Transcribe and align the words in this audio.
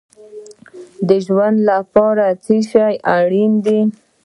د 1.07 1.09
ژوند 1.25 1.57
لپاره 1.69 2.25
څه 2.43 2.55
شی 2.71 2.93
اړین 3.17 3.51
دی؟ 3.65 3.79